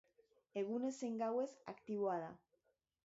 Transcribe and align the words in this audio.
Egunez 0.61 0.91
zein 1.03 1.19
gauez 1.23 1.47
aktiboa 1.75 2.17
da. 2.25 2.33